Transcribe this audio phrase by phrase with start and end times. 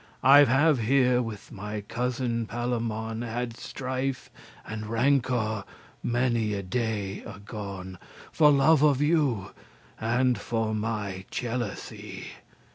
[0.23, 4.31] I have here with my cousin Palamon Had strife
[4.65, 5.63] and rancour
[6.01, 7.99] many a day agone,
[8.31, 9.51] For love of you,
[9.99, 12.29] and for my jealousy.